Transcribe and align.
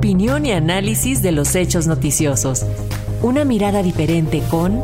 Opinión 0.00 0.46
y 0.46 0.52
análisis 0.52 1.20
de 1.20 1.30
los 1.30 1.54
hechos 1.54 1.86
noticiosos. 1.86 2.64
Una 3.20 3.44
mirada 3.44 3.82
diferente 3.82 4.42
con 4.50 4.80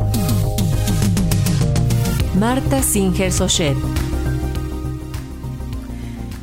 Marta 2.39 2.83
Singer 2.83 3.31
Sochet. 3.31 3.75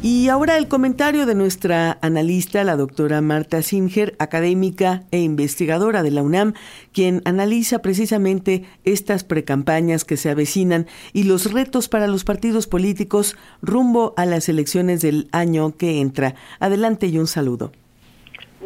Y 0.02 0.28
ahora 0.28 0.58
el 0.58 0.66
comentario 0.66 1.24
de 1.24 1.36
nuestra 1.36 1.98
analista, 2.02 2.64
la 2.64 2.74
doctora 2.74 3.20
Marta 3.20 3.62
Singer, 3.62 4.16
académica 4.18 5.04
e 5.12 5.20
investigadora 5.20 6.02
de 6.02 6.10
la 6.10 6.22
UNAM, 6.22 6.54
quien 6.90 7.22
analiza 7.26 7.78
precisamente 7.78 8.64
estas 8.82 9.22
precampañas 9.22 10.04
que 10.04 10.16
se 10.16 10.30
avecinan 10.30 10.88
y 11.12 11.22
los 11.22 11.52
retos 11.52 11.88
para 11.88 12.08
los 12.08 12.24
partidos 12.24 12.66
políticos 12.66 13.36
rumbo 13.62 14.14
a 14.16 14.26
las 14.26 14.48
elecciones 14.48 15.00
del 15.00 15.28
año 15.30 15.76
que 15.76 16.00
entra. 16.00 16.34
Adelante 16.58 17.06
y 17.06 17.18
un 17.18 17.28
saludo. 17.28 17.70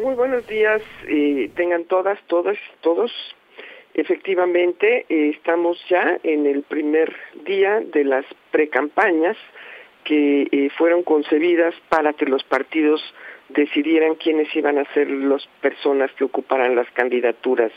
Muy 0.08 0.16
buenos 0.16 0.46
días, 0.46 0.80
eh, 1.06 1.50
tengan 1.54 1.84
todas, 1.84 2.18
todas, 2.28 2.56
todos. 2.80 3.12
Efectivamente, 3.92 5.04
eh, 5.06 5.32
estamos 5.36 5.78
ya 5.90 6.18
en 6.22 6.46
el 6.46 6.62
primer 6.62 7.14
día 7.44 7.80
de 7.80 8.04
las 8.04 8.24
precampañas 8.50 9.36
que 10.04 10.48
eh, 10.50 10.70
fueron 10.78 11.02
concebidas 11.02 11.74
para 11.90 12.14
que 12.14 12.24
los 12.24 12.42
partidos 12.42 13.02
decidieran 13.50 14.14
quiénes 14.14 14.48
iban 14.56 14.78
a 14.78 14.90
ser 14.94 15.10
las 15.10 15.46
personas 15.60 16.10
que 16.12 16.24
ocuparan 16.24 16.74
las 16.74 16.90
candidaturas 16.92 17.70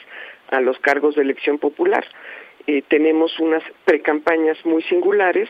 a 0.51 0.61
los 0.61 0.79
cargos 0.79 1.15
de 1.15 1.23
elección 1.23 1.59
popular. 1.59 2.05
Eh, 2.65 2.81
tenemos 2.87 3.37
unas 3.41 3.63
precampañas 3.83 4.57
muy 4.65 4.83
singulares 4.83 5.49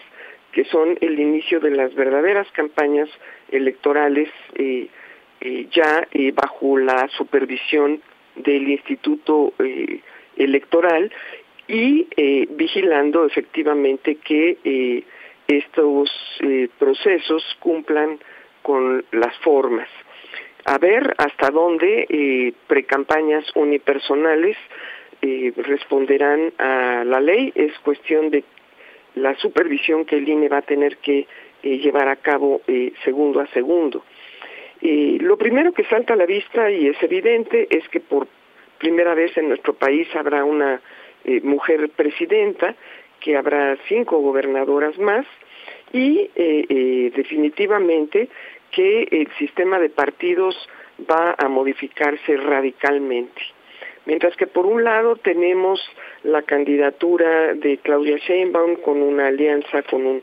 que 0.52 0.66
son 0.66 0.98
el 1.00 1.20
inicio 1.20 1.59
de 1.59 1.70
las 1.70 1.94
verdaderas 1.94 2.52
campañas 2.53 3.08
electorales 3.52 4.30
ya 5.71 6.07
bajo 6.34 6.77
la 6.77 7.07
supervisión 7.17 8.02
del 8.35 8.70
Instituto 8.70 9.53
Electoral 10.36 11.11
y 11.67 12.08
vigilando 12.50 13.25
efectivamente 13.25 14.16
que 14.16 15.03
estos 15.58 16.09
eh, 16.39 16.69
procesos 16.80 17.44
cumplan 17.59 18.19
con 18.61 19.03
las 19.11 19.36
formas. 19.39 19.89
A 20.66 20.77
ver 20.77 21.14
hasta 21.17 21.49
dónde 21.49 22.05
eh, 22.08 22.53
precampañas 22.67 23.45
unipersonales 23.55 24.58
eh, 25.22 25.52
responderán 25.58 26.53
a 26.58 27.03
la 27.05 27.19
ley. 27.19 27.52
Es 27.55 27.77
cuestión 27.80 28.30
de 28.30 28.44
la 29.16 29.36
supervisión 29.38 30.05
que 30.05 30.17
el 30.17 30.30
INE 30.30 30.47
va 30.47 30.59
a 30.59 30.61
tener 30.61 30.97
que 30.97 31.27
llevar 31.64 32.08
a 32.08 32.16
cabo 32.16 32.61
segundo 33.03 33.39
a 33.39 33.45
segundo. 33.47 34.03
Lo 34.81 35.37
primero 35.37 35.73
que 35.73 35.83
salta 35.85 36.13
a 36.13 36.17
la 36.17 36.25
vista 36.25 36.71
y 36.71 36.87
es 36.87 37.01
evidente 37.03 37.67
es 37.69 37.87
que 37.89 37.99
por 37.99 38.27
primera 38.79 39.13
vez 39.13 39.35
en 39.37 39.49
nuestro 39.49 39.73
país 39.73 40.07
habrá 40.15 40.43
una 40.43 40.81
mujer 41.43 41.89
presidenta 41.89 42.75
que 43.21 43.37
habrá 43.37 43.77
cinco 43.87 44.19
gobernadoras 44.19 44.97
más 44.97 45.25
y 45.93 46.29
eh, 46.35 46.65
eh, 46.67 47.11
definitivamente 47.15 48.27
que 48.71 49.03
el 49.11 49.29
sistema 49.37 49.79
de 49.79 49.89
partidos 49.89 50.55
va 51.09 51.35
a 51.37 51.47
modificarse 51.47 52.37
radicalmente. 52.37 53.41
Mientras 54.05 54.35
que 54.35 54.47
por 54.47 54.65
un 54.65 54.83
lado 54.83 55.15
tenemos 55.17 55.79
la 56.23 56.41
candidatura 56.41 57.53
de 57.53 57.77
Claudia 57.77 58.17
Sheinbaum 58.17 58.77
con 58.77 59.02
una 59.02 59.27
alianza 59.27 59.83
con 59.83 60.05
un, 60.05 60.21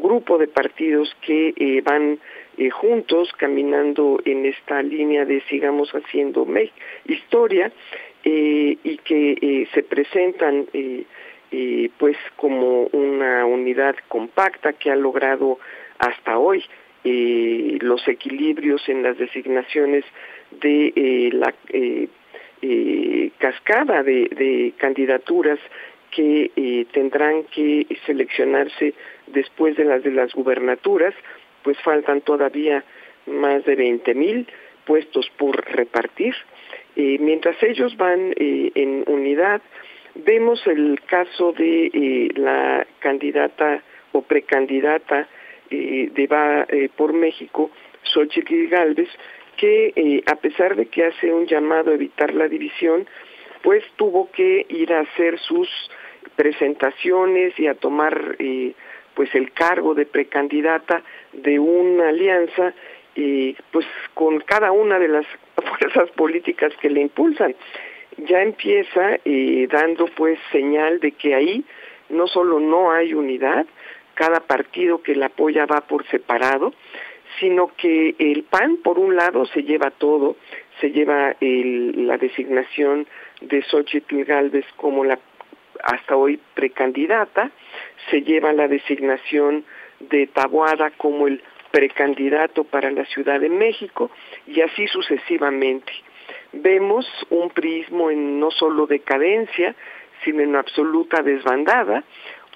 grupo 0.00 0.38
de 0.38 0.46
partidos 0.46 1.14
que 1.22 1.54
eh, 1.56 1.80
van 1.82 2.18
juntos 2.68 3.32
caminando 3.38 4.20
en 4.24 4.44
esta 4.44 4.82
línea 4.82 5.24
de 5.24 5.40
sigamos 5.48 5.90
haciendo 5.92 6.46
historia 7.06 7.72
y 8.22 8.98
que 8.98 9.66
se 9.72 9.82
presentan 9.82 10.66
pues 11.98 12.16
como 12.36 12.82
una 12.92 13.46
unidad 13.46 13.94
compacta 14.08 14.74
que 14.74 14.90
ha 14.90 14.96
logrado 14.96 15.58
hasta 15.98 16.38
hoy 16.38 16.62
eh, 17.02 17.78
los 17.80 18.06
equilibrios 18.08 18.86
en 18.90 19.02
las 19.02 19.16
designaciones 19.16 20.04
de 20.60 20.92
eh, 20.94 21.30
la 21.32 21.54
eh, 21.72 22.08
cascada 23.38 24.02
de, 24.02 24.74
candidaturas 24.76 25.58
que 26.10 26.86
tendrán 26.92 27.44
que 27.44 27.86
seleccionarse 28.04 28.92
después 29.28 29.76
de 29.76 29.84
las 29.84 30.02
de 30.02 30.10
las 30.10 30.34
gubernaturas, 30.34 31.14
pues 31.62 31.78
faltan 31.80 32.20
todavía 32.20 32.84
más 33.26 33.64
de 33.64 33.76
20 33.76 34.14
mil 34.14 34.46
puestos 34.84 35.30
por 35.36 35.64
repartir. 35.72 36.34
mientras 36.96 37.62
ellos 37.62 37.96
van 37.96 38.32
en 38.36 39.04
unidad, 39.06 39.62
Vemos 40.14 40.66
el 40.66 41.00
caso 41.06 41.52
de 41.52 41.86
eh, 41.86 42.28
la 42.34 42.86
candidata 42.98 43.82
o 44.12 44.22
precandidata 44.22 45.28
eh, 45.70 46.10
de 46.12 46.26
Va 46.26 46.66
eh, 46.68 46.88
por 46.94 47.12
México, 47.12 47.70
Xochitl 48.02 48.66
Galvez, 48.68 49.08
que 49.56 50.22
a 50.26 50.36
pesar 50.36 50.74
de 50.74 50.86
que 50.86 51.04
hace 51.04 51.32
un 51.32 51.46
llamado 51.46 51.90
a 51.90 51.94
evitar 51.94 52.34
la 52.34 52.48
división, 52.48 53.06
pues 53.62 53.84
tuvo 53.96 54.30
que 54.32 54.66
ir 54.68 54.92
a 54.92 55.00
hacer 55.00 55.38
sus 55.38 55.68
presentaciones 56.34 57.58
y 57.58 57.66
a 57.66 57.74
tomar 57.74 58.36
pues 59.14 59.34
el 59.34 59.52
cargo 59.52 59.94
de 59.94 60.06
precandidata 60.06 61.02
de 61.32 61.58
una 61.58 62.08
alianza 62.08 62.74
pues 63.70 63.86
con 64.14 64.40
cada 64.40 64.72
una 64.72 64.98
de 64.98 65.08
las 65.08 65.26
fuerzas 65.78 66.10
políticas 66.12 66.72
que 66.80 66.90
le 66.90 67.02
impulsan. 67.02 67.54
Ya 68.16 68.42
empieza 68.42 69.18
eh, 69.24 69.66
dando 69.70 70.06
pues 70.06 70.38
señal 70.52 71.00
de 71.00 71.12
que 71.12 71.34
ahí 71.34 71.64
no 72.08 72.26
solo 72.26 72.60
no 72.60 72.92
hay 72.92 73.14
unidad, 73.14 73.66
cada 74.14 74.40
partido 74.40 75.02
que 75.02 75.14
la 75.14 75.26
apoya 75.26 75.64
va 75.66 75.82
por 75.82 76.06
separado, 76.08 76.74
sino 77.38 77.70
que 77.76 78.14
el 78.18 78.42
PAN, 78.42 78.78
por 78.78 78.98
un 78.98 79.16
lado, 79.16 79.46
se 79.46 79.62
lleva 79.62 79.90
todo, 79.90 80.36
se 80.80 80.90
lleva 80.90 81.36
la 81.40 82.18
designación 82.18 83.06
de 83.40 83.62
Xochitl 83.62 84.24
Galvez 84.24 84.66
como 84.76 85.04
la 85.04 85.18
hasta 85.82 86.16
hoy 86.16 86.38
precandidata, 86.54 87.50
se 88.10 88.20
lleva 88.20 88.52
la 88.52 88.68
designación 88.68 89.64
de 90.00 90.26
Taboada 90.26 90.90
como 90.90 91.26
el 91.26 91.42
precandidato 91.70 92.64
para 92.64 92.90
la 92.90 93.04
Ciudad 93.06 93.40
de 93.40 93.48
México 93.48 94.10
y 94.46 94.60
así 94.60 94.86
sucesivamente. 94.88 95.92
Vemos 96.52 97.06
un 97.30 97.50
prismo 97.50 98.10
en 98.10 98.40
no 98.40 98.50
solo 98.50 98.86
decadencia, 98.86 99.74
sino 100.24 100.42
en 100.42 100.56
absoluta 100.56 101.22
desbandada, 101.22 102.04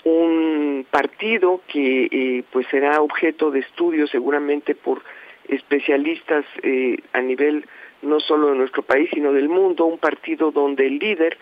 un 0.05 0.87
partido 0.91 1.63
que 1.69 2.09
eh, 2.11 2.45
pues 2.51 2.67
será 2.71 3.01
objeto 3.01 3.51
de 3.51 3.61
estudio 3.61 4.07
seguramente 4.07 4.75
por 4.75 5.03
especialistas 5.49 6.45
eh, 6.63 6.99
a 7.13 7.21
nivel 7.21 7.67
no 8.03 8.21
solo 8.21 8.49
de 8.49 8.57
nuestro 8.57 8.83
país 8.83 9.09
sino 9.13 9.33
del 9.33 9.49
mundo, 9.49 9.87
un 9.87 9.99
partido 9.99 10.51
donde 10.51 10.87
el 10.87 10.99
líder 10.99 11.39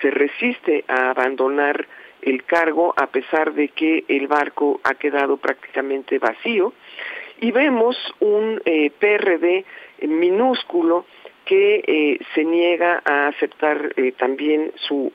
se 0.00 0.10
resiste 0.10 0.84
a 0.88 1.10
abandonar 1.10 1.86
el 2.26 2.44
cargo 2.44 2.92
a 2.96 3.06
pesar 3.06 3.54
de 3.54 3.68
que 3.68 4.04
el 4.08 4.26
barco 4.26 4.80
ha 4.82 4.94
quedado 4.94 5.38
prácticamente 5.38 6.18
vacío. 6.18 6.74
Y 7.40 7.52
vemos 7.52 7.96
un 8.18 8.60
eh, 8.64 8.90
PRD 8.90 9.64
minúsculo 10.02 11.06
que 11.44 11.84
eh, 11.86 12.18
se 12.34 12.44
niega 12.44 13.00
a 13.04 13.28
aceptar 13.28 13.94
eh, 13.96 14.12
también 14.12 14.72
su 14.74 15.12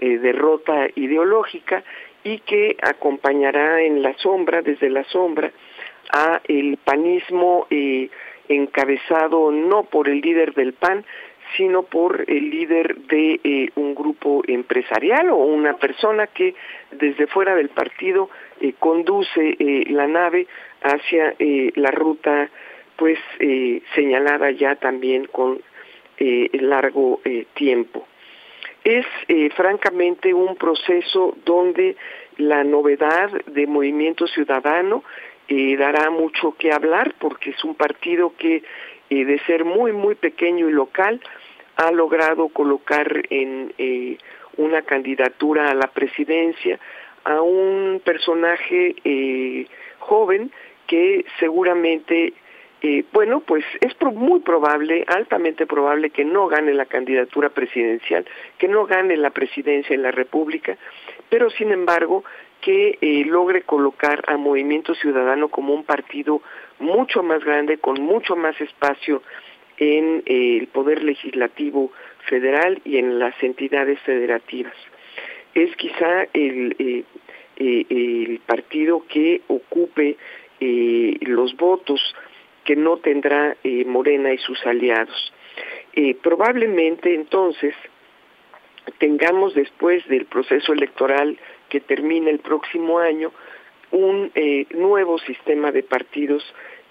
derrota 0.00 0.88
ideológica 0.96 1.84
y 2.24 2.40
que 2.40 2.76
acompañará 2.82 3.82
en 3.82 4.02
la 4.02 4.14
sombra, 4.18 4.60
desde 4.60 4.90
la 4.90 5.04
sombra, 5.04 5.52
a 6.12 6.40
el 6.48 6.76
panismo 6.78 7.68
encabezado 8.48 9.52
no 9.52 9.84
por 9.84 10.08
el 10.08 10.20
líder 10.20 10.54
del 10.54 10.72
PAN, 10.72 11.04
sino 11.56 11.82
por 11.82 12.24
el 12.26 12.50
líder 12.50 12.96
de 13.02 13.70
un 13.76 13.94
grupo 13.94 14.42
empresarial 14.46 15.30
o 15.30 15.36
una 15.36 15.76
persona 15.76 16.26
que 16.26 16.54
desde 16.90 17.26
fuera 17.26 17.54
del 17.54 17.68
partido 17.68 18.30
conduce 18.78 19.56
la 19.90 20.06
nave 20.06 20.46
hacia 20.82 21.34
la 21.38 21.90
ruta 21.90 22.50
pues 22.96 23.18
eh, 23.40 23.82
señalada 23.94 24.50
ya 24.50 24.76
también 24.76 25.26
con 25.26 25.60
eh, 26.18 26.50
largo 26.60 27.20
eh, 27.24 27.46
tiempo. 27.54 28.06
Es 28.84 29.06
eh, 29.26 29.50
francamente 29.56 30.32
un 30.32 30.54
proceso 30.54 31.36
donde 31.44 31.96
la 32.36 32.62
novedad 32.62 33.28
de 33.46 33.66
Movimiento 33.66 34.26
Ciudadano 34.28 35.02
dará 35.48 36.08
mucho 36.08 36.52
que 36.56 36.72
hablar 36.72 37.12
porque 37.18 37.50
es 37.50 37.64
un 37.64 37.74
partido 37.74 38.32
que 38.38 38.62
de 39.24 39.38
ser 39.46 39.64
muy 39.64 39.92
muy 39.92 40.14
pequeño 40.14 40.68
y 40.68 40.72
local 40.72 41.20
ha 41.76 41.90
logrado 41.90 42.48
colocar 42.48 43.22
en 43.30 43.72
una 44.56 44.82
candidatura 44.82 45.70
a 45.70 45.74
la 45.74 45.88
presidencia 45.88 46.78
a 47.24 47.40
un 47.40 48.00
personaje 48.04 49.66
joven 49.98 50.50
que 50.86 51.24
seguramente 51.38 52.34
eh, 52.84 53.04
bueno, 53.12 53.40
pues 53.40 53.64
es 53.80 53.94
muy 54.00 54.40
probable, 54.40 55.04
altamente 55.06 55.66
probable 55.66 56.10
que 56.10 56.24
no 56.24 56.48
gane 56.48 56.74
la 56.74 56.86
candidatura 56.86 57.48
presidencial, 57.48 58.26
que 58.58 58.66
no 58.66 58.86
gane 58.86 59.16
la 59.16 59.30
presidencia 59.30 59.94
en 59.94 60.02
la 60.02 60.10
República, 60.10 60.76
pero 61.28 61.48
sin 61.50 61.70
embargo 61.70 62.24
que 62.62 62.98
eh, 63.00 63.24
logre 63.26 63.62
colocar 63.62 64.22
a 64.26 64.38
Movimiento 64.38 64.94
Ciudadano 64.94 65.48
como 65.48 65.74
un 65.74 65.84
partido 65.84 66.40
mucho 66.78 67.22
más 67.22 67.44
grande, 67.44 67.76
con 67.76 68.00
mucho 68.00 68.34
más 68.36 68.58
espacio 68.60 69.22
en 69.76 70.22
eh, 70.24 70.58
el 70.60 70.68
poder 70.68 71.02
legislativo 71.02 71.92
federal 72.26 72.80
y 72.84 72.96
en 72.96 73.18
las 73.18 73.34
entidades 73.42 74.00
federativas. 74.00 74.74
Es 75.54 75.76
quizá 75.76 76.26
el, 76.32 77.04
el 77.56 78.40
partido 78.46 79.04
que 79.06 79.42
ocupe 79.48 80.16
los 81.20 81.54
votos 81.56 82.00
que 82.64 82.76
no 82.76 82.98
tendrá 82.98 83.56
eh, 83.64 83.84
Morena 83.84 84.32
y 84.32 84.38
sus 84.38 84.64
aliados. 84.66 85.32
Eh, 85.94 86.16
probablemente 86.22 87.14
entonces 87.14 87.74
tengamos 88.98 89.54
después 89.54 90.06
del 90.08 90.26
proceso 90.26 90.72
electoral 90.72 91.38
que 91.72 91.80
termina 91.80 92.28
el 92.28 92.40
próximo 92.40 92.98
año 92.98 93.32
un 93.92 94.30
eh, 94.34 94.66
nuevo 94.74 95.18
sistema 95.18 95.72
de 95.72 95.82
partidos 95.82 96.44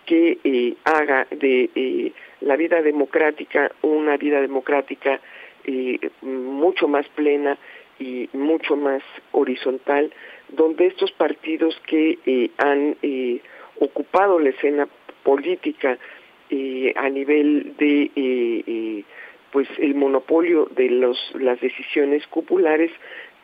que 0.07 0.75
haga 0.83 1.27
de 1.29 2.11
la 2.41 2.55
vida 2.55 2.81
democrática 2.81 3.71
una 3.83 4.17
vida 4.17 4.41
democrática 4.41 5.21
mucho 6.23 6.87
más 6.87 7.07
plena 7.09 7.57
y 7.99 8.27
mucho 8.33 8.75
más 8.75 9.03
horizontal, 9.31 10.11
donde 10.49 10.87
estos 10.87 11.11
partidos 11.11 11.79
que 11.85 12.17
han 12.57 12.97
ocupado 13.79 14.39
la 14.39 14.49
escena 14.49 14.87
política 15.23 15.97
eh, 16.49 16.93
a 16.97 17.09
nivel 17.09 17.75
de 17.77 18.11
eh, 18.13 18.63
eh, 18.67 19.03
pues 19.53 19.69
el 19.77 19.95
monopolio 19.95 20.67
de 20.75 20.89
los 20.89 21.17
las 21.35 21.61
decisiones 21.61 22.27
cupulares 22.27 22.91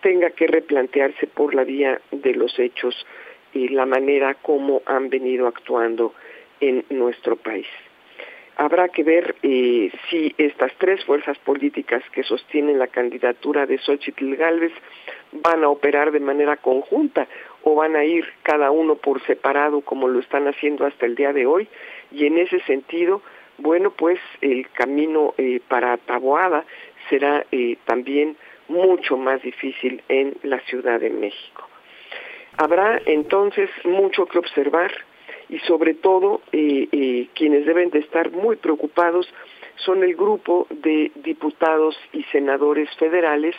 tenga 0.02 0.30
que 0.32 0.48
replantearse 0.48 1.28
por 1.28 1.54
la 1.54 1.64
vía 1.64 2.00
de 2.12 2.34
los 2.34 2.58
hechos 2.60 3.06
y 3.54 3.70
la 3.70 3.86
manera 3.86 4.36
como 4.36 4.82
han 4.86 5.10
venido 5.10 5.48
actuando 5.48 6.14
en 6.60 6.86
nuestro 6.90 7.36
país. 7.36 7.68
Habrá 8.60 8.90
que 8.90 9.04
ver 9.04 9.36
si 9.42 10.34
estas 10.40 10.74
tres 10.80 11.06
fuerzas 11.06 11.38
políticas 11.40 12.02
que 12.12 12.24
sostienen 12.24 12.80
la 12.80 12.88
candidatura 12.88 13.68
de 13.68 13.78
Xochitl 13.78 14.36
Gálvez 14.36 14.74
van 15.32 15.64
a 15.64 15.70
operar 15.70 16.12
de 16.12 16.20
manera 16.20 16.58
conjunta 16.58 17.28
o 17.62 17.76
van 17.76 17.96
a 17.96 18.04
ir 18.04 18.26
cada 18.42 18.72
uno 18.72 18.96
por 18.96 19.22
separado 19.28 19.82
como 19.82 20.08
lo 20.08 20.20
están 20.20 20.48
haciendo 20.48 20.88
hasta 20.88 21.06
el 21.06 21.14
día 21.14 21.34
de 21.34 21.46
hoy 21.46 21.68
y 22.12 22.26
en 22.26 22.40
ese 22.40 22.60
sentido, 22.62 23.22
bueno, 23.60 23.92
pues 23.92 24.20
el 24.42 24.68
camino 24.72 25.36
eh, 25.38 25.60
para 25.68 25.98
Taboada 25.98 26.66
será 27.10 27.46
eh, 27.52 27.78
también 27.86 28.38
mucho 28.68 29.18
más 29.18 29.42
difícil 29.42 30.02
en 30.10 30.36
la 30.44 30.60
Ciudad 30.62 31.00
de 31.00 31.10
México. 31.10 31.68
Habrá 32.58 33.02
entonces 33.06 33.70
mucho 33.84 34.26
que 34.26 34.40
observar 34.40 34.92
y 35.50 35.60
sobre 35.60 35.94
todo 35.94 36.42
eh, 36.52 37.28
quienes 37.36 37.66
deben 37.66 37.90
de 37.90 38.00
estar 38.00 38.32
muy 38.32 38.56
preocupados 38.56 39.32
son 39.78 40.04
el 40.04 40.16
grupo 40.16 40.68
de 40.70 41.12
diputados 41.16 41.98
y 42.12 42.24
senadores 42.24 42.90
federales 42.98 43.56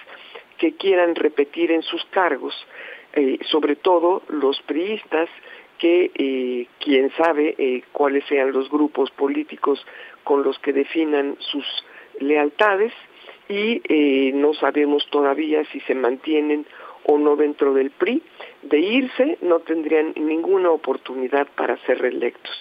que 0.59 0.75
quieran 0.75 1.15
repetir 1.15 1.71
en 1.71 1.83
sus 1.83 2.05
cargos, 2.07 2.55
eh, 3.15 3.39
sobre 3.47 3.77
todo 3.77 4.23
los 4.29 4.61
priistas, 4.63 5.29
que 5.79 6.11
eh, 6.15 6.67
quién 6.81 7.11
sabe 7.17 7.55
eh, 7.57 7.83
cuáles 7.93 8.25
sean 8.25 8.53
los 8.53 8.69
grupos 8.69 9.11
políticos 9.13 9.85
con 10.25 10.43
los 10.43 10.59
que 10.59 10.73
definan 10.73 11.37
sus 11.39 11.65
lealtades 12.19 12.93
y 13.49 14.33
no 14.35 14.55
sabemos 14.55 15.07
todavía 15.11 15.65
si 15.73 15.81
se 15.81 15.95
mantienen 15.95 16.67
o 17.05 17.19
no 17.19 17.37
dentro 17.37 17.73
del 17.75 17.91
PRI. 17.91 18.23
De 18.63 18.79
irse 18.79 19.39
no 19.41 19.61
tendrían 19.61 20.13
ninguna 20.17 20.71
oportunidad 20.71 21.47
para 21.57 21.77
ser 21.87 22.01
reelectos. 22.01 22.55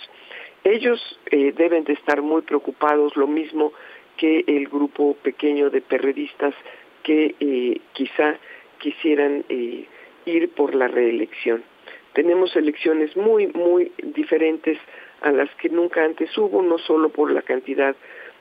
Ellos 0.63 1.19
deben 1.31 1.83
de 1.83 1.93
estar 1.93 2.21
muy 2.21 2.41
preocupados, 2.41 3.15
lo 3.15 3.27
mismo 3.27 3.73
que 4.17 4.43
el 4.47 4.67
grupo 4.67 5.15
pequeño 5.15 5.69
de 5.69 5.81
perredistas 5.81 6.53
que 7.03 7.35
eh, 7.39 7.79
quizá 7.93 8.37
quisieran 8.79 9.45
eh, 9.47 9.85
ir 10.25 10.49
por 10.49 10.75
la 10.75 10.87
reelección. 10.87 11.63
Tenemos 12.13 12.55
elecciones 12.55 13.15
muy, 13.15 13.47
muy 13.47 13.91
diferentes 14.03 14.77
a 15.21 15.31
las 15.31 15.49
que 15.55 15.69
nunca 15.69 16.03
antes 16.03 16.35
hubo, 16.37 16.61
no 16.61 16.77
solo 16.79 17.09
por 17.09 17.31
la 17.31 17.43
cantidad 17.43 17.95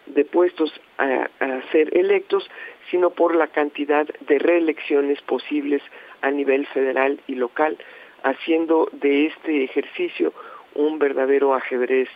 de 0.07 0.25
puestos 0.25 0.73
a, 0.99 1.29
ser 1.73 1.97
electos, 1.97 2.49
sino 2.91 3.11
por 3.11 3.35
la 3.35 3.49
cantidad 3.49 4.07
de 4.29 4.39
reelecciones 4.39 5.21
posibles 5.23 5.83
a 6.23 6.31
nivel 6.31 6.67
federal 6.67 7.21
y 7.27 7.35
local, 7.35 7.77
haciendo 8.23 8.89
de 8.93 9.27
este 9.27 9.65
ejercicio 9.65 10.33
un 10.75 10.99
verdadero 10.99 11.55
ajedrez 11.55 12.09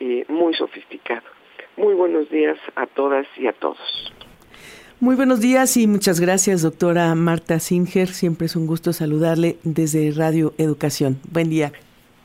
eh, 0.00 0.24
muy 0.28 0.54
sofisticado. 0.54 1.26
Muy 1.76 1.94
buenos 1.94 2.28
días 2.30 2.58
a 2.74 2.86
todas 2.86 3.26
y 3.36 3.46
a 3.46 3.52
todos. 3.52 4.12
Muy 5.00 5.14
buenos 5.14 5.40
días 5.40 5.76
y 5.76 5.86
muchas 5.86 6.18
gracias, 6.18 6.62
doctora 6.62 7.14
Marta 7.14 7.60
Singer. 7.60 8.08
Siempre 8.08 8.46
es 8.46 8.56
un 8.56 8.66
gusto 8.66 8.92
saludarle 8.92 9.56
desde 9.62 10.10
Radio 10.10 10.54
Educación. 10.58 11.20
Buen 11.30 11.50
día. 11.50 11.70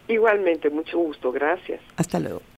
Igualmente, 0.07 0.69
mucho 0.69 0.97
gusto. 0.97 1.31
Gracias. 1.31 1.81
Hasta 1.97 2.19
luego. 2.19 2.41